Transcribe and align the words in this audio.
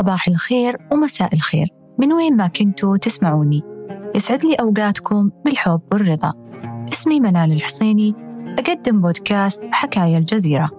صباح 0.00 0.28
الخير 0.28 0.76
ومساء 0.92 1.34
الخير. 1.34 1.68
من 1.98 2.12
وين 2.12 2.36
ما 2.36 2.46
كنتوا 2.46 2.96
تسمعوني. 2.96 3.62
يسعد 4.14 4.44
لي 4.44 4.54
أوقاتكم 4.54 5.30
بالحب 5.44 5.80
والرضا. 5.92 6.32
اسمي 6.92 7.20
منال 7.20 7.52
الحصيني. 7.52 8.14
أقدم 8.58 9.00
بودكاست 9.00 9.64
حكاية 9.72 10.18
الجزيرة. 10.18 10.70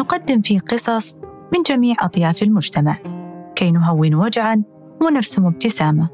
نقدم 0.00 0.40
فيه 0.40 0.58
قصص 0.58 1.14
من 1.54 1.62
جميع 1.66 1.96
أطياف 2.00 2.42
المجتمع. 2.42 2.96
كي 3.56 3.70
نهون 3.70 4.14
وجعا 4.14 4.62
ونرسم 5.02 5.46
ابتسامة. 5.46 6.08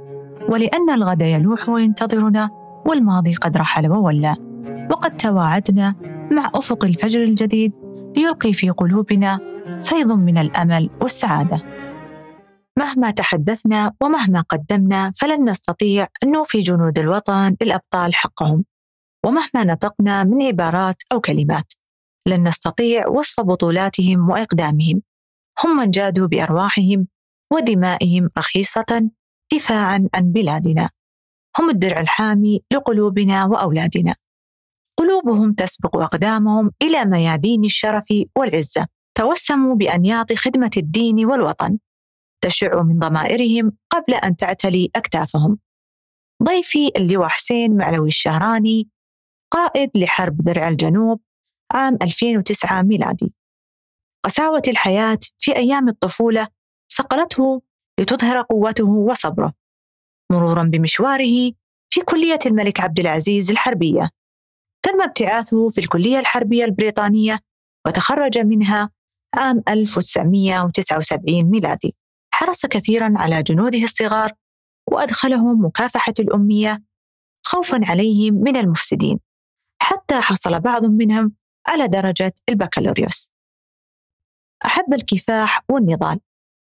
ولأن 0.48 0.90
الغد 0.90 1.22
يلوح 1.22 1.68
وينتظرنا 1.68 2.50
والماضي 2.86 3.34
قد 3.34 3.56
رحل 3.56 3.88
وولى. 3.88 4.34
وقد 4.90 5.16
تواعدنا 5.16 5.94
مع 6.32 6.50
أفق 6.54 6.84
الفجر 6.84 7.22
الجديد 7.22 7.72
ليلقي 8.16 8.52
في 8.52 8.70
قلوبنا 8.70 9.38
فيض 9.80 10.12
من 10.12 10.38
الأمل 10.38 10.90
والسعادة. 11.02 11.75
مهما 12.86 13.10
تحدثنا 13.10 13.94
ومهما 14.02 14.40
قدمنا 14.40 15.12
فلن 15.20 15.50
نستطيع 15.50 16.08
أن 16.24 16.30
نوفي 16.30 16.60
جنود 16.60 16.98
الوطن 16.98 17.56
للأبطال 17.62 18.14
حقهم. 18.14 18.64
ومهما 19.26 19.64
نطقنا 19.64 20.24
من 20.24 20.42
عبارات 20.42 20.96
أو 21.12 21.20
كلمات 21.20 21.72
لن 22.28 22.48
نستطيع 22.48 23.08
وصف 23.08 23.40
بطولاتهم 23.40 24.30
وإقدامهم. 24.30 25.02
هم 25.64 25.76
من 25.76 25.90
جادوا 25.90 26.26
بأرواحهم 26.26 27.08
ودمائهم 27.52 28.30
رخيصة 28.38 29.10
دفاعا 29.52 30.08
عن 30.14 30.32
بلادنا. 30.32 30.90
هم 31.58 31.70
الدرع 31.70 32.00
الحامي 32.00 32.62
لقلوبنا 32.72 33.44
وأولادنا. 33.44 34.14
قلوبهم 34.98 35.52
تسبق 35.52 35.96
أقدامهم 35.96 36.70
إلى 36.82 37.04
ميادين 37.04 37.64
الشرف 37.64 38.04
والعزة. 38.38 38.86
توسموا 39.18 39.74
بأنياط 39.74 40.32
خدمة 40.32 40.70
الدين 40.76 41.26
والوطن. 41.26 41.78
تشع 42.46 42.82
من 42.82 42.98
ضمائرهم 42.98 43.72
قبل 43.90 44.14
أن 44.14 44.36
تعتلي 44.36 44.90
أكتافهم. 44.96 45.58
ضيفي 46.42 46.90
اللواء 46.96 47.28
حسين 47.28 47.76
معلوي 47.76 48.08
الشهراني 48.08 48.88
قائد 49.52 49.90
لحرب 49.96 50.36
درع 50.36 50.68
الجنوب 50.68 51.20
عام 51.72 51.98
2009 52.02 52.82
ميلادي. 52.82 53.34
قساوة 54.24 54.62
الحياة 54.68 55.18
في 55.38 55.56
أيام 55.56 55.88
الطفولة 55.88 56.48
صقلته 56.92 57.62
لتظهر 58.00 58.42
قوته 58.42 58.88
وصبره 58.88 59.54
مرورا 60.32 60.62
بمشواره 60.62 61.52
في 61.88 62.00
كلية 62.04 62.38
الملك 62.46 62.80
عبد 62.80 63.00
العزيز 63.00 63.50
الحربية. 63.50 64.10
تم 64.82 65.02
ابتعاثه 65.02 65.70
في 65.70 65.78
الكلية 65.78 66.18
الحربية 66.20 66.64
البريطانية 66.64 67.40
وتخرج 67.86 68.38
منها 68.38 68.90
عام 69.34 69.62
1979 69.68 71.44
ميلادي. 71.44 71.94
حرص 72.34 72.66
كثيرا 72.66 73.12
على 73.16 73.42
جنوده 73.42 73.82
الصغار 73.82 74.32
وأدخلهم 74.92 75.64
مكافحة 75.64 76.14
الأمية 76.20 76.82
خوفا 77.46 77.80
عليهم 77.82 78.34
من 78.34 78.56
المفسدين 78.56 79.20
حتى 79.82 80.14
حصل 80.14 80.60
بعض 80.60 80.84
منهم 80.84 81.32
على 81.66 81.88
درجة 81.88 82.32
البكالوريوس. 82.48 83.30
أحب 84.64 84.94
الكفاح 84.94 85.60
والنضال. 85.70 86.20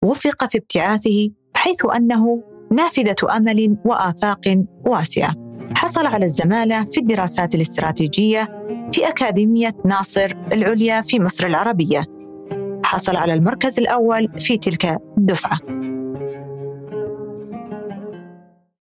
وفق 0.04 0.50
في 0.50 0.58
ابتعاثه 0.58 1.30
حيث 1.56 1.86
أنه 1.96 2.42
نافذة 2.72 3.36
أمل 3.36 3.76
وآفاق 3.84 4.64
واسعة. 4.86 5.34
حصل 5.76 6.06
على 6.06 6.24
الزمالة 6.24 6.84
في 6.84 7.00
الدراسات 7.00 7.54
الاستراتيجية 7.54 8.66
في 8.92 9.08
أكاديمية 9.08 9.76
ناصر 9.84 10.30
العليا 10.52 11.00
في 11.00 11.20
مصر 11.20 11.46
العربية. 11.46 12.04
حصل 12.92 13.16
على 13.16 13.34
المركز 13.34 13.78
الأول 13.78 14.40
في 14.40 14.58
تلك 14.58 14.84
الدفعة. 15.18 15.60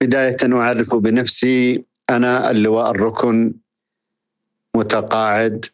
بداية 0.01 0.37
أعرف 0.43 0.95
بنفسي 0.95 1.83
أنا 2.09 2.51
اللواء 2.51 2.91
الركن 2.91 3.53
متقاعد 4.75 5.65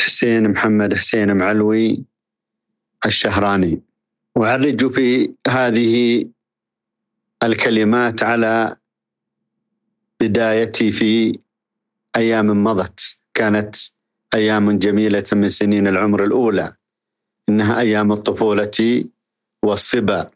حسين 0.00 0.50
محمد 0.50 0.94
حسين 0.94 1.36
معلوي 1.36 2.04
الشهراني. 3.06 3.82
أعرج 4.36 4.92
في 4.92 5.32
هذه 5.48 6.24
الكلمات 7.42 8.22
على 8.22 8.76
بدايتي 10.20 10.92
في 10.92 11.38
أيام 12.16 12.64
مضت. 12.64 13.18
كانت 13.34 13.76
أيام 14.34 14.78
جميلة 14.78 15.24
من 15.32 15.48
سنين 15.48 15.86
العمر 15.86 16.24
الأولى. 16.24 16.74
إنها 17.48 17.80
أيام 17.80 18.12
الطفولة 18.12 19.04
والصبا 19.64 20.30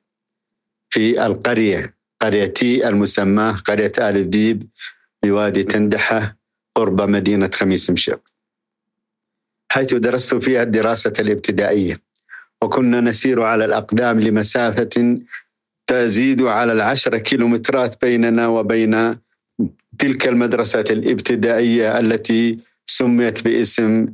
في 0.90 1.26
القرية 1.26 1.94
قريتي 2.20 2.88
المسماه 2.88 3.52
قرية 3.52 3.92
آل 3.98 4.16
الديب 4.16 4.68
بوادي 5.22 5.64
تندحة 5.64 6.36
قرب 6.74 7.00
مدينة 7.00 7.50
خميس 7.54 7.90
مشيط 7.90 8.32
حيث 9.72 9.94
درست 9.94 10.34
فيها 10.34 10.62
الدراسة 10.62 11.12
الابتدائية 11.20 12.00
وكنا 12.62 13.00
نسير 13.00 13.42
على 13.42 13.64
الأقدام 13.64 14.20
لمسافة 14.20 15.18
تزيد 15.86 16.42
على 16.42 16.72
العشرة 16.72 17.18
كيلومترات 17.18 18.04
بيننا 18.04 18.46
وبين 18.46 19.18
تلك 19.98 20.28
المدرسة 20.28 20.84
الابتدائية 20.90 21.98
التي 21.98 22.56
سميت 22.86 23.44
باسم 23.44 24.06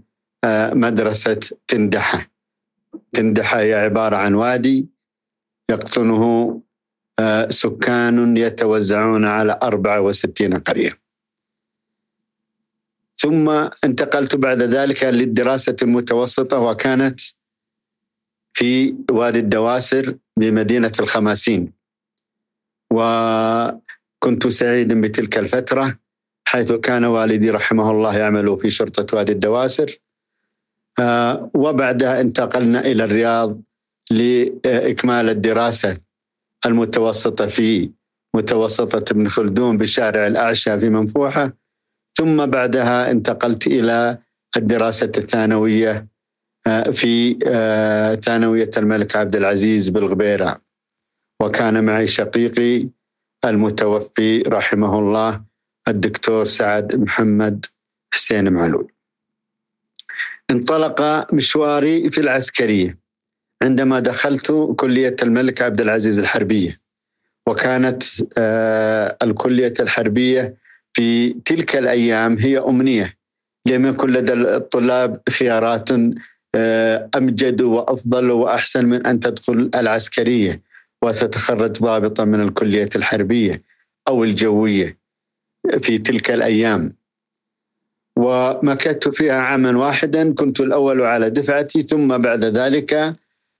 آه، 0.44 0.74
مدرسة 0.74 1.40
تندحة. 1.68 2.33
تندحة 3.14 3.60
هي 3.60 3.74
عبارة 3.74 4.16
عن 4.16 4.34
وادي 4.34 4.88
يقطنه 5.70 6.60
آه، 7.18 7.48
سكان 7.48 8.36
يتوزعون 8.36 9.24
على 9.24 9.58
64 9.62 10.58
قرية. 10.58 10.98
ثم 13.16 13.48
انتقلت 13.84 14.36
بعد 14.36 14.62
ذلك 14.62 15.04
للدراسة 15.04 15.76
المتوسطة 15.82 16.58
وكانت 16.58 17.20
في 18.54 18.94
وادي 19.10 19.38
الدواسر 19.38 20.16
بمدينة 20.36 20.92
الخماسين. 21.00 21.72
وكنت 22.92 24.48
سعيدا 24.48 25.00
بتلك 25.00 25.38
الفترة 25.38 25.98
حيث 26.44 26.72
كان 26.72 27.04
والدي 27.04 27.50
رحمه 27.50 27.90
الله 27.90 28.18
يعمل 28.18 28.58
في 28.60 28.70
شرطة 28.70 29.16
وادي 29.16 29.32
الدواسر. 29.32 29.98
وبعدها 31.54 32.20
انتقلنا 32.20 32.80
إلى 32.80 33.04
الرياض 33.04 33.60
لإكمال 34.10 35.28
الدراسة 35.28 35.96
المتوسطة 36.66 37.46
في 37.46 37.90
متوسطة 38.36 39.12
ابن 39.12 39.28
خلدون 39.28 39.78
بشارع 39.78 40.26
الأعشى 40.26 40.80
في 40.80 40.90
منفوحة. 40.90 41.52
ثم 42.18 42.46
بعدها 42.46 43.10
انتقلت 43.10 43.66
إلى 43.66 44.18
الدراسة 44.56 45.12
الثانوية 45.18 46.06
آه، 46.66 46.82
في 46.82 47.38
آه، 47.46 48.14
ثانوية 48.14 48.70
الملك 48.76 49.16
عبد 49.16 49.36
العزيز 49.36 49.88
بالغبيرة. 49.88 50.60
وكان 51.42 51.84
معي 51.84 52.06
شقيقي 52.06 52.88
المتوفي 53.44 54.42
رحمه 54.42 54.98
الله 54.98 55.44
الدكتور 55.88 56.44
سعد 56.44 56.96
محمد 56.96 57.66
حسين 58.14 58.52
معلول. 58.52 58.93
انطلق 60.50 61.26
مشواري 61.34 62.10
في 62.10 62.20
العسكرية 62.20 62.98
عندما 63.62 64.00
دخلت 64.00 64.74
كلية 64.76 65.16
الملك 65.22 65.62
عبد 65.62 65.80
العزيز 65.80 66.18
الحربيه 66.18 66.76
وكانت 67.48 68.02
آه، 68.38 69.16
الكلية 69.22 69.74
الحربية 69.80 70.56
في 70.94 71.32
تلك 71.32 71.76
الأيام 71.76 72.38
هي 72.38 72.58
أمنية. 72.58 73.14
لم 73.68 73.86
يكن 73.86 74.10
لدى 74.10 74.32
الطلاب 74.32 75.20
خيارات 75.30 75.88
آه، 76.54 77.10
أمجد 77.16 77.62
وأفضل 77.62 78.30
وأحسن 78.30 78.86
من 78.86 79.06
أن 79.06 79.20
تدخل 79.20 79.70
العسكرية 79.74 80.62
وتتخرج 81.02 81.70
ضابطا 81.70 82.24
من 82.24 82.40
الكلية 82.40 82.88
الحربية 82.96 83.62
أو 84.08 84.24
الجوية 84.24 84.98
في 85.82 85.98
تلك 85.98 86.30
الأيام. 86.30 86.92
ومكثت 88.18 89.08
فيها 89.08 89.34
عاما 89.34 89.78
واحدا 89.78 90.34
كنت 90.34 90.60
الأول 90.60 91.02
على 91.02 91.30
دفعتي 91.30 91.82
ثم 91.82 92.18
بعد 92.18 92.44
ذلك 92.44 93.14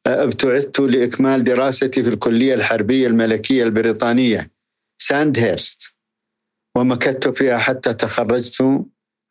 آه، 0.07 0.09
ابتعثت 0.25 0.81
لإكمال 0.81 1.45
دراستي 1.45 2.03
في 2.03 2.09
الكلية 2.09 2.55
الحربية 2.55 3.07
الملكية 3.07 3.65
البريطانية 3.65 4.51
ساند 4.99 5.39
هيرست 5.39 5.95
ومكثت 6.77 7.29
فيها 7.29 7.59
حتى 7.59 7.95
تخرجت 7.95 8.83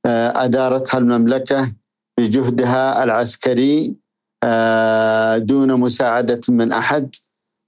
آه، 0.06 0.34
أدارتها 0.36 0.98
المملكة 0.98 1.72
بجهدها 2.18 3.04
العسكري 3.04 3.96
دون 5.38 5.80
مساعدة 5.80 6.42
من 6.50 6.72
أحد 6.72 7.16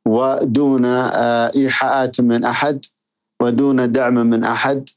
ودون 0.08 0.86
إيحاءات 1.56 2.22
من 2.22 2.44
أحد 2.44 2.86
ودون 3.42 3.92
دعم 3.92 4.14
من 4.14 4.44
أحد 4.44 4.90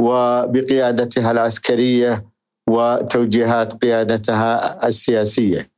وبقيادتها 0.00 1.30
العسكرية 1.30 2.24
وتوجيهات 2.68 3.72
قيادتها 3.72 4.86
السياسية. 4.88 5.70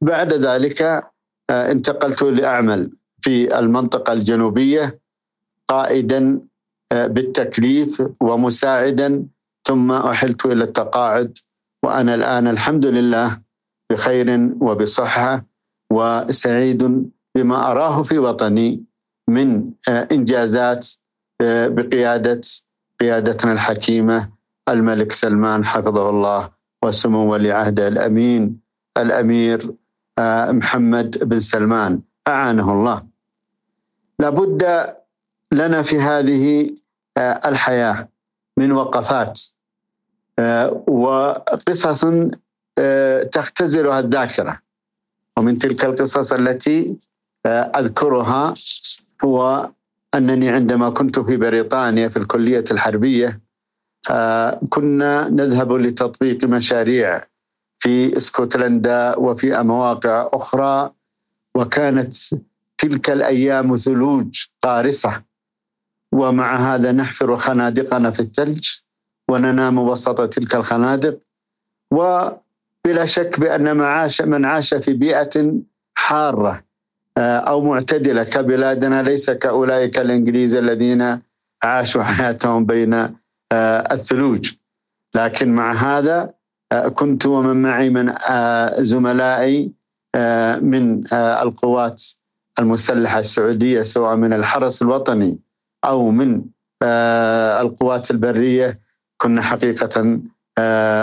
بعد 0.00 0.32
ذلك 0.32 0.82
آه، 1.50 1.72
انتقلت 1.72 2.22
لأعمل 2.22 2.90
في 3.20 3.58
المنطقة 3.58 4.12
الجنوبية 4.12 4.98
قائدا 5.68 6.40
آه، 6.92 7.06
بالتكليف 7.06 8.02
ومساعدا. 8.20 9.26
ثم 9.66 9.92
أحلت 9.92 10.46
إلى 10.46 10.64
التقاعد 10.64 11.38
وأنا 11.84 12.14
الآن 12.14 12.48
الحمد 12.48 12.86
لله 12.86 13.40
بخير 13.92 14.50
وبصحة 14.60 15.44
وسعيد 15.92 17.10
بما 17.34 17.70
أراه 17.70 18.02
في 18.02 18.18
وطني 18.18 18.84
من 19.28 19.70
آه، 19.88 20.08
إنجازات 20.12 20.88
بقيادة 21.42 22.40
قيادتنا 23.00 23.52
الحكيمة 23.52 24.30
الملك 24.68 25.12
سلمان 25.12 25.64
حفظه 25.64 26.10
الله 26.10 26.50
وسمو 26.84 27.32
ولي 27.32 27.52
عهده 27.52 27.88
الأمين 27.88 28.60
الأمير 28.98 29.74
آه، 30.18 30.52
محمد 30.52 31.18
بن 31.24 31.40
سلمان 31.40 32.00
أعانه 32.28 32.72
الله. 32.72 33.02
لابد 34.18 34.62
لنا 35.52 35.82
في 35.82 36.00
هذه 36.00 36.70
آه، 37.16 37.40
الحياة 37.46 38.08
من 38.56 38.72
وقفات 38.72 39.40
آه، 40.38 40.84
وقصص 40.86 42.04
تختزلها 43.32 44.00
الذاكرة. 44.00 44.60
ومن 45.36 45.58
تلك 45.58 45.84
القصص 45.84 46.32
التي 46.32 46.96
أذكرها 47.46 48.54
هو 49.24 49.70
أنني 50.14 50.48
عندما 50.48 50.90
كنت 50.90 51.18
في 51.18 51.36
بريطانيا 51.36 52.08
في 52.08 52.16
الكلية 52.16 52.64
الحربية 52.70 53.40
كنا 54.68 55.28
نذهب 55.28 55.72
لتطبيق 55.72 56.44
مشاريع 56.44 57.24
في 57.78 58.16
اسكتلندا 58.16 59.16
وفي 59.16 59.62
مواقع 59.62 60.30
أخرى 60.32 60.90
وكانت 61.54 62.16
تلك 62.78 63.10
الأيام 63.10 63.76
ثلوج 63.76 64.44
قارصة. 64.62 65.22
ومع 66.16 66.74
هذا 66.74 66.92
نحفر 66.92 67.36
خنادقنا 67.36 68.10
في 68.10 68.20
الثلج 68.20 68.68
وننام 69.30 69.78
وسط 69.78 70.28
تلك 70.28 70.54
الخنادق. 70.54 71.18
وبلا 71.90 73.04
شك 73.04 73.40
بأن 73.40 73.76
معاش 73.76 74.22
من 74.22 74.44
عاش 74.44 74.74
في 74.74 74.92
بيئة 74.92 75.52
حارة 75.94 76.62
آه، 77.18 77.38
أو 77.38 77.60
معتدلة 77.60 78.24
كبلادنا 78.24 79.02
ليس 79.02 79.30
كأولئك 79.30 79.98
الإنجليز 79.98 80.54
الذين 80.54 81.20
عاشوا 81.62 82.02
حياتهم 82.02 82.66
بين 82.66 82.94
آه، 83.52 83.94
الثلوج. 83.94 84.52
لكن 85.14 85.54
مع 85.54 85.72
هذا 85.72 86.30
آه، 86.72 86.88
كنت 86.88 87.26
ومن 87.26 87.62
معي 87.62 87.90
من 87.90 88.14
زملائي 88.78 89.72
من 90.60 91.04
القوات 91.14 92.02
المسلحة 92.58 93.18
السعودية 93.18 93.82
سواء 93.82 94.16
من 94.16 94.32
الحرس 94.32 94.82
الوطني 94.82 95.38
أو 95.86 96.10
من 96.10 96.42
القوات 97.62 98.10
البرية 98.10 98.80
كنا 99.16 99.42
حقيقة 99.42 100.20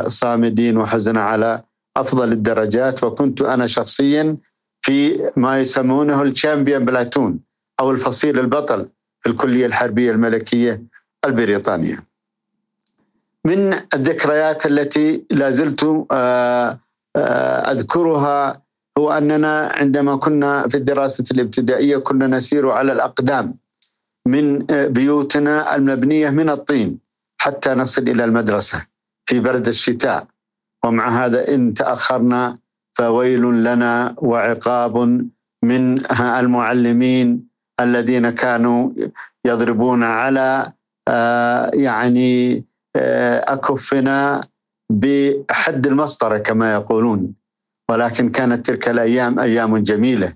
صامدين 0.08 0.78
وحزنا 0.78 1.22
على 1.24 1.64
أفضل 1.98 2.32
الدرجات. 2.32 3.04
وكنت 3.04 3.42
أنا 3.42 3.68
شخصيا 3.68 4.38
في 4.82 5.30
ما 5.36 5.62
يسمونه 5.62 6.22
الشامبيون 6.22 6.86
بلاتون 6.86 7.40
أو 7.80 7.92
الفصيل 7.92 8.40
البطل 8.40 8.88
في 9.22 9.30
الكلية 9.30 9.66
الحربية 9.66 10.12
الملكية 10.12 10.84
البريطانية. 11.26 12.04
من 13.46 13.74
الذكريات 13.94 14.66
التي 14.66 15.24
لا 15.32 15.52
زلت 15.52 16.06
آه، 16.12 16.80
آه، 17.16 17.72
أذكرها 17.72 18.62
هو 18.98 19.12
أننا 19.12 19.72
عندما 19.76 20.16
كنا 20.16 20.68
في 20.68 20.78
الدراسة 20.78 21.24
الابتدائية 21.32 21.98
كنا 21.98 22.28
نسير 22.28 22.70
على 22.70 22.92
الأقدام. 22.94 23.56
من 24.28 24.72
آه، 24.72 24.88
بيوتنا 24.88 25.76
المبنية 25.76 26.30
من 26.30 26.50
الطين 26.50 27.00
حتى 27.42 27.70
نصل 27.74 28.02
إلى 28.02 28.24
المدرسة 28.24 28.86
في 29.30 29.40
برد 29.40 29.68
الشتاء. 29.68 30.28
ومع 30.86 31.26
هذا 31.26 31.54
إن 31.54 31.74
تأخرنا 31.74 32.58
فويل 32.98 33.64
لنا 33.64 34.16
وعقاب 34.18 34.98
من 35.64 36.12
المعلمين 36.22 37.48
الذين 37.80 38.30
كانوا 38.30 38.92
يضربون 39.46 40.04
على 40.04 40.74
يعني 41.74 42.64
أكفنا 43.48 44.42
بحد 44.92 45.88
المسطرة 45.88 46.38
كما 46.38 46.74
يقولون. 46.74 47.34
ولكن 47.92 48.30
كانت 48.30 48.66
تلك 48.66 48.88
جميلة 49.84 50.36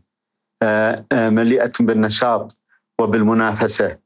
آه، 0.64 1.06
آه، 1.12 1.30
مليئة 1.30 1.72
بالنشاط. 1.80 2.57
وبالمنافسة 3.02 3.98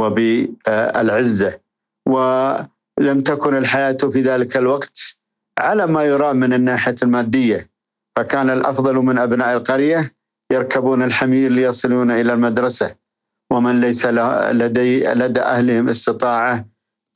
وبالعزة 0.00 1.58
ولم 2.08 3.20
تكن 3.24 3.56
الحياة 3.56 3.96
في 4.12 4.22
ذلك 4.22 4.56
الوقت 4.56 5.16
على 5.58 5.86
ما 5.86 6.04
يرام 6.04 6.36
من 6.36 6.52
الناحية 6.52 6.94
المادية 7.02 7.70
فكان 8.16 8.50
الأفضل 8.50 8.94
من 8.96 9.18
أبناء 9.18 9.56
القرية 9.56 10.14
يركبون 10.52 11.02
الحمير 11.02 11.50
ليصلون 11.50 12.10
إلى 12.10 12.32
المدرسة. 12.32 12.94
ومن 13.52 13.80
ليس 13.80 14.06
لدي 14.06 15.00
لدى 15.04 15.40
أهلهم 15.40 15.88
استطاعة 15.88 16.64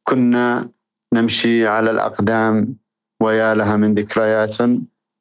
كنا 0.09 0.69
نمشي 1.15 1.67
على 1.67 1.91
الأقدام 1.91 2.77
ويا 3.23 3.55
لها 3.55 3.77
من 3.77 3.95
ذكريات 3.95 4.57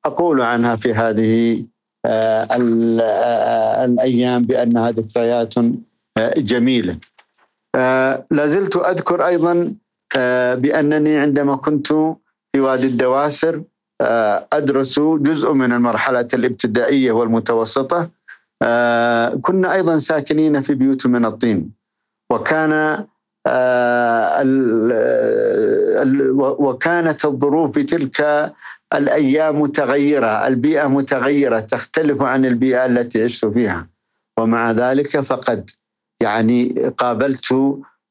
أقول 0.06 0.42
عنها 0.42 0.76
في 0.76 0.94
هذه 0.94 1.66
آه، 2.06 2.48
آه، 2.52 3.86
الأيام 3.86 4.42
بأنها 4.44 4.92
ذكريات 4.92 5.54
آه، 6.18 6.34
جميلة. 6.38 6.98
لا 8.32 8.48
زلت 8.48 8.76
أذكر 8.76 9.26
أيضا 9.28 9.74
بأنني 10.56 11.18
عندما 11.18 11.56
كنت 11.56 11.88
في 12.54 12.60
وادي 12.60 12.88
الدواسر 12.88 13.64
أدرس 14.54 15.00
جزء 15.00 15.54
من 15.54 15.74
المرحلة 15.74 16.28
الابتدائية 16.34 17.12
والمتوسطة. 17.12 18.10
كنا 19.42 19.74
أيضا 19.74 19.98
ساكنين 19.98 20.62
في 20.62 20.74
بيوت 20.74 21.08
من 21.08 21.26
الطين. 21.26 21.72
وكان 22.32 23.06
وكانت 26.40 27.26
الظروف 27.26 27.72
في 27.72 27.84
تلك 27.84 28.52
الأيام 28.94 29.62
متغيرة، 29.62 30.48
البيئة 30.48 30.88
متغيرة 30.88 31.60
تختلف 31.60 32.22
عن 32.22 32.46
البيئة 32.46 32.86
التي 32.86 33.24
عشت 33.24 33.46
فيها. 33.46 33.88
ومع 34.40 34.72
ذلك 34.72 35.20
فقد 35.20 35.70
يعني 36.24 36.90
قابلت 36.98 37.52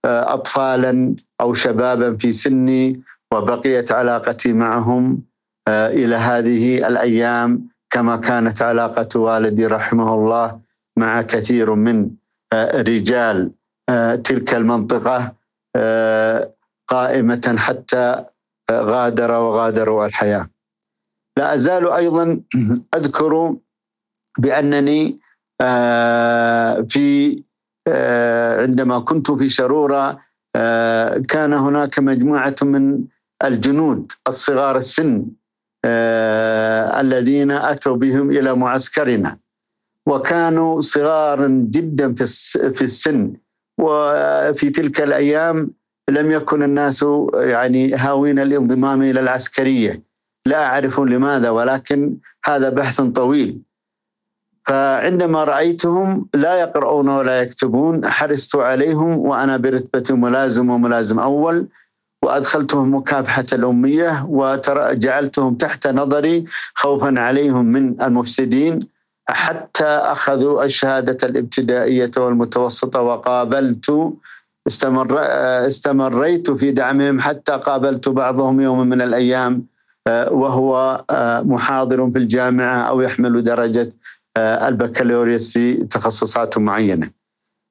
آه، 0.04 0.34
اطفالا 0.34 1.16
أو 1.40 1.54
شبابا 1.54 2.16
في 2.16 2.32
سني 2.32 3.02
وبقيت 3.32 3.92
علاقتي 3.92 4.52
معهم 4.52 5.22
آه، 5.68 5.88
إلى 5.88 6.16
هذه 6.16 6.86
الأيام 6.88 7.68
كما 7.90 8.16
كانت 8.16 8.62
علاقة 8.62 9.20
والدي 9.20 9.66
رحمه 9.66 10.14
الله 10.14 10.60
مع 10.96 11.22
كثير 11.22 11.74
من 11.74 12.10
آه، 12.52 12.82
رجال 12.82 13.52
تلك 14.24 14.54
المنطقة 14.54 15.32
قائمة 16.88 17.54
حتى 17.58 18.24
غادر 18.70 19.30
وغادروا 19.30 20.06
الحياة. 20.06 20.48
لا 21.36 21.54
أزال 21.54 21.90
أيضا 21.90 22.40
أذكر 22.94 23.56
بأنني 24.38 25.18
في 26.88 27.42
عندما 28.62 28.98
كنت 28.98 29.30
في 29.30 29.48
شرورة 29.48 30.20
كان 31.28 31.52
هناك 31.52 31.98
مجموعة 31.98 32.56
من 32.62 33.04
الجنود 33.44 34.12
الصغار 34.28 34.78
السن 34.78 35.26
الذين 37.00 37.50
أتوا 37.50 37.96
بهم 37.96 38.30
إلى 38.30 38.54
معسكرنا. 38.54 39.38
وكانوا 40.06 40.80
صغارا 40.80 41.48
جدا 41.70 42.14
في 42.14 42.82
السن. 42.82 43.32
وفي 43.80 44.70
تلك 44.70 45.00
الأيام 45.00 45.70
لم 46.10 46.30
يكن 46.30 46.62
الناس 46.62 47.06
يعني 47.34 47.94
هاوين 47.94 48.38
الانضمام 48.38 49.02
إلى 49.02 49.20
العسكرية. 49.20 50.02
لا 50.46 50.66
أعرف 50.66 51.00
لماذا 51.00 51.50
ولكن 51.50 52.16
هذا 52.44 52.68
بحث 52.68 53.00
طويل. 53.00 53.62
فعندما 54.66 55.44
رأيتهم 55.44 56.26
لا 56.34 56.54
يقرؤون 56.54 57.08
ولا 57.08 57.40
يكتبون 57.40 58.08
حرصت 58.08 58.56
عليهم 58.56 59.18
وأنا 59.18 59.56
برتبة 59.56 60.16
ملازم 60.16 60.70
وملازم 60.70 61.18
أول 61.18 61.66
وأدخلتهم 62.24 62.94
مكافحة 62.94 63.46
الأمية 63.52 64.26
وجعلتهم 64.28 65.54
تحت 65.54 65.86
نظري 65.86 66.44
خوفا 66.74 67.20
عليهم 67.20 67.64
من 67.64 68.02
المفسدين 68.02 68.88
حتى 69.28 69.84
أخذوا 69.84 70.64
الشهادة 70.64 71.28
الابتدائية 71.28 72.10
والمتوسطة 72.16 73.00
وقابلت 73.00 74.12
استمر 74.66 75.18
استمريت 75.66 76.50
في 76.50 76.70
دعمهم 76.70 77.20
حتى 77.20 77.52
قابلت 77.52 78.08
بعضهم 78.08 78.60
يوم 78.60 78.86
من 78.88 79.02
الأيام 79.02 79.66
وهو 80.30 81.04
محاضر 81.44 82.10
في 82.10 82.18
الجامعة 82.18 82.82
أو 82.82 83.00
يحمل 83.00 83.44
درجة 83.44 83.92
البكالوريوس 84.38 85.50
في 85.52 85.74
تخصصات 85.74 86.58
معينة. 86.58 87.10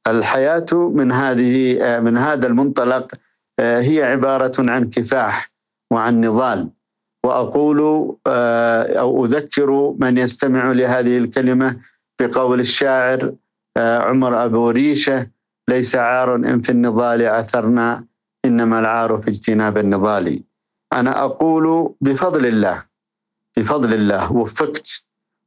الحياة 0.07 0.65
من 0.73 1.11
هذه 1.11 1.79
من 1.99 2.17
هذا 2.17 2.47
المنطلق 2.47 3.11
هي 3.59 4.03
عبارة 4.03 4.53
عن 4.71 4.89
كفاح 4.89 5.51
وعن 5.91 6.21
نضال 6.21 6.69
وأقول 7.25 7.79
أو 8.97 9.25
أذكر 9.25 9.95
من 9.99 10.17
يستمع 10.17 10.71
لهذه 10.71 11.17
الكلمة 11.17 11.77
بقول 12.21 12.59
الشاعر 12.59 13.33
عمر 13.77 14.45
أبو 14.45 14.69
ريشة 14.69 15.27
ليس 15.69 15.95
عار 15.95 16.35
إن 16.35 16.61
في 16.61 16.69
النضال 16.69 17.25
عثرنا 17.25 18.05
إنما 18.45 18.79
العار 18.79 19.17
في 19.21 19.29
اجتناب 19.29 19.77
النضال 19.77 20.43
أنا 20.93 21.23
أقول 21.23 21.93
بفضل 22.01 22.45
الله 22.45 22.83
بفضل 23.57 23.93
الله 23.93 24.31
وفقت 24.33 25.03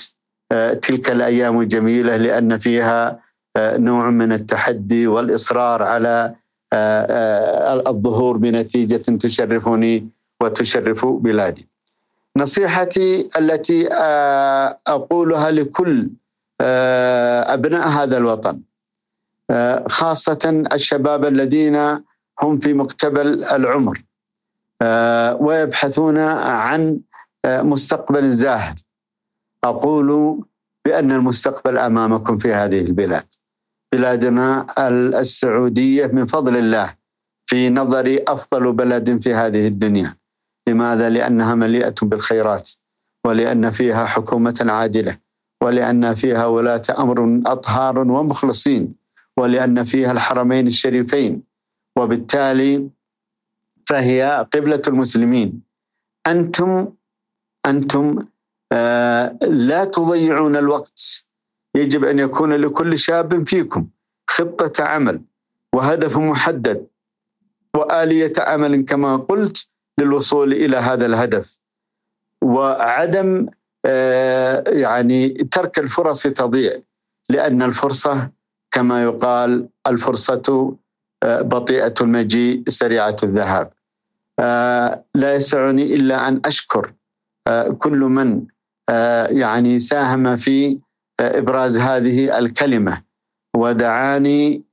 تلك 0.81 1.11
الأيام 1.11 1.63
جميلة 1.63 2.17
لأن 2.17 2.57
فيها 2.57 3.19
نوع 3.57 4.09
من 4.09 4.33
التحدي 4.33 5.07
والإصرار 5.07 5.83
على 5.83 6.35
الظهور 7.87 8.37
بنتيجة 8.37 9.17
تشرفني 9.17 10.07
وتشرف 10.41 11.05
بلادي. 11.05 11.67
نصيحتي 12.37 13.29
التي 13.37 13.87
أقولها 14.87 15.51
لكل 15.51 16.09
أبناء 17.55 17.87
هذا 17.87 18.17
الوطن 18.17 18.59
خاصة 19.89 20.63
الشباب 20.73 21.25
الذين 21.25 21.75
هم 22.41 22.59
في 22.59 22.73
مقتبل 22.73 23.43
العمر 23.43 24.03
ويبحثون 25.45 26.17
عن 26.17 26.99
مستقبل 27.45 28.29
زاهر. 28.29 28.75
أقول 29.63 30.39
بأن 30.85 31.11
المستقبل 31.11 31.77
أمامكم 31.77 32.37
في 32.37 32.53
هذه 32.53 32.81
البلاد 32.81 33.25
بلادنا 33.93 34.65
السعودية 35.19 36.05
من 36.07 36.25
فضل 36.25 36.57
الله 36.57 36.95
في 37.45 37.69
نظري 37.69 38.23
أفضل 38.27 38.73
بلد 38.73 39.23
في 39.23 39.33
هذه 39.33 39.67
الدنيا. 39.67 40.17
لماذا؟ 40.67 41.09
لأنها 41.09 41.55
مليئة 41.55 41.95
بالخيرات 42.01 42.71
ولأن 43.25 43.71
فيها 43.71 44.05
حكومة 44.05 44.65
عادلة 44.67 45.17
ولأن 45.63 46.15
فيها 46.15 46.45
ولاة 46.45 46.81
أمر 46.97 47.41
أطهار 47.45 47.99
ومخلصين. 47.99 49.00
ولأن 49.41 49.83
فيها 49.83 50.11
الحرمين 50.11 50.67
الشريفين 50.67 51.43
وبالتالي 51.97 52.89
فهي 53.87 54.47
قبلة 54.53 54.81
المسلمين. 54.87 55.61
أنتم 56.27 56.89
أنتم 57.65 58.25
آه 58.71 59.37
لا 59.41 59.85
تضيعون 59.85 60.55
الوقت. 60.55 61.23
يجب 61.75 62.03
أن 62.05 62.19
يكون 62.19 62.53
لكل 62.53 62.97
شاب 62.99 63.47
فيكم 63.47 63.87
خطة 64.29 64.83
عمل 64.83 65.21
وهدف 65.73 66.17
محدد 66.17 66.87
وآلية 67.75 68.33
عمل 68.37 68.85
كما 68.85 69.17
قلت 69.17 69.67
للوصول 69.97 70.53
إلى 70.53 70.77
هذا 70.77 71.05
الهدف. 71.05 71.57
وعدم 72.41 73.47
آه، 73.85 74.63
يعني 74.67 75.29
ترك 75.29 75.79
الفرص 75.79 76.23
تضيع 76.23 76.73
لأن 77.29 77.61
الفرصة 77.61 78.29
كما 78.71 79.03
يقال 79.03 79.67
الفرصة 79.87 80.75
آه، 81.23 81.41
بطيئة 81.41 81.93
المجيء 82.01 82.63
سريعة 82.67 83.15
الذهاب. 83.23 83.73
آه، 84.39 85.03
لا 85.15 85.35
يسعني 85.35 85.95
إلا 85.95 86.27
أن 86.27 86.41
أشكر 86.45 86.93
كل 87.79 87.97
من 87.97 88.45
يعني 89.29 89.79
ساهم 89.79 90.37
في 90.37 90.79
إبراز 91.19 91.77
هذه 91.77 92.37
الكلمة 92.39 93.01
ودعاني 93.55 94.63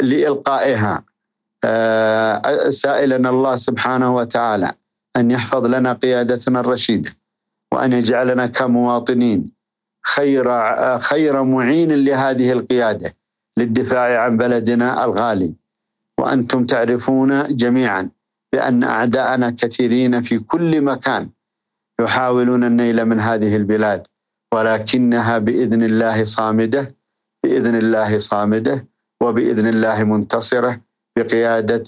لإلقائها. 0.00 1.04
سائلا 2.70 3.30
الله 3.30 3.56
سبحانه 3.56 4.14
وتعالى 4.14 4.72
أن 5.16 5.30
يحفظ 5.30 5.66
لنا 5.66 5.92
قيادتنا 5.92 6.60
الرشيدة 6.60 7.10
وأن 7.74 7.92
يجعلنا 7.92 8.46
كمواطنين. 8.46 9.52
خير 10.06 10.44
خير 10.98 11.42
معين 11.42 11.92
لهذه 11.92 12.52
القيادة 12.52 13.14
للدفاع 13.58 14.24
عن 14.24 14.36
بلدنا 14.36 15.04
الغالي. 15.04 15.52
وأنتم 16.18 16.66
تعرفون 16.66 17.56
جميعا 17.56 18.10
بأن 18.52 18.84
أعداءنا 18.84 19.50
كثيرين 19.50 20.22
في 20.22 20.38
كل 20.38 20.80
مكان 20.80 21.30
يحاولون 22.00 22.64
النيل 22.64 23.04
من 23.04 23.20
هذه 23.20 23.56
البلاد. 23.56 24.06
ولكنها 24.54 25.38
بإذن 25.38 25.82
الله 25.82 26.24
صامدة 26.24 26.94
بإذن 27.44 27.74
الله 27.74 28.18
صامدة 28.18 28.86
وبإذن 29.22 29.68
الله 29.68 30.04
منتصرة 30.04 30.80
بقيادة 31.16 31.84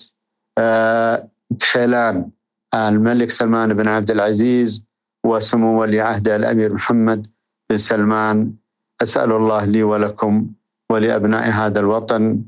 كيلان 1.73 2.31
الملك 2.75 3.31
سلمان 3.31 3.75
بن 3.75 3.89
عبد 3.89 4.11
العزيز 4.11 4.85
وسمو 5.27 5.81
ولي 5.81 6.01
عهده 6.01 6.37
الأمير 6.37 6.73
محمد 6.73 7.27
بن 7.75 7.79
سلمان 7.79 8.55
أسأل 9.03 9.33
الله 9.33 9.65
لي 9.65 9.83
ولكم 9.83 10.47
ولأبناء 10.91 11.51
هذا 11.51 11.81
الوطن 11.81 12.43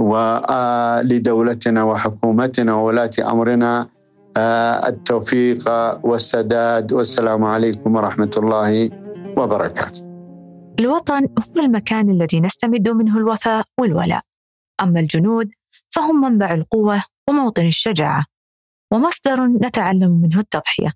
ولدولتنا 0.00 1.82
وحكومتنا 1.82 2.74
وولاة 2.74 3.10
أمرنا 3.18 3.88
التوفيق 4.86 5.68
والسداد 6.06 6.92
والسلام 6.92 7.44
عليكم 7.44 7.96
ورحمة 7.96 8.30
الله 8.36 8.90
وبركاته. 9.36 10.02
الوطن 10.80 11.22
هو 11.26 11.64
المكان 11.64 12.10
الذي 12.10 12.40
نستمد 12.40 12.88
منه 12.88 13.18
الوفاء 13.18 13.64
والولاء، 13.80 14.22
أما 14.80 15.00
الجنود 15.00 15.50
فهم 15.90 16.20
منبع 16.20 16.54
القوة 16.54 17.02
وموطن 17.28 17.66
الشجاعة، 17.66 18.24
ومصدر 18.92 19.46
نتعلم 19.46 20.10
منه 20.22 20.38
التضحية. 20.38 20.92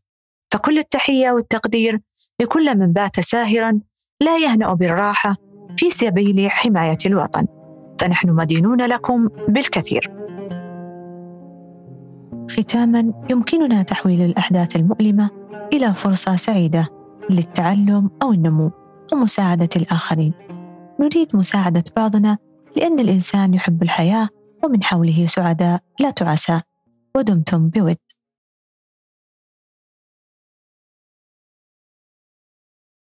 فكل 0.52 0.78
التحية 0.78 1.30
والتقدير 1.30 2.00
لكل 2.42 2.78
من 2.78 2.92
بات 2.92 3.20
ساهرا 3.20 3.80
لا 4.22 4.38
يهنأ 4.38 4.74
بالراحة 4.74 5.36
في 5.76 5.90
سبيل 5.90 6.50
حماية 6.50 6.98
الوطن، 7.06 7.46
فنحن 8.00 8.30
مدينون 8.30 8.80
لكم 8.82 9.28
بالكثير. 9.48 10.12
ختاما 12.50 13.12
يمكننا 13.30 13.82
تحويل 13.82 14.20
الأحداث 14.22 14.76
المؤلمة 14.76 15.30
إلى 15.72 15.94
فرصة 15.94 16.36
سعيدة 16.36 16.88
للتعلم 17.30 18.10
أو 18.22 18.32
النمو 18.32 18.70
ومساعدة 19.12 19.68
الآخرين. 19.76 20.32
نريد 21.00 21.36
مساعدة 21.36 21.84
بعضنا 21.96 22.38
لأن 22.76 23.00
الإنسان 23.00 23.54
يحب 23.54 23.82
الحياة 23.82 24.28
ومن 24.64 24.82
حوله 24.82 25.26
سعداء 25.26 25.80
لا 26.00 26.10
تعسى. 26.10 26.60
ودمتم 27.16 27.68
بود. 27.68 28.11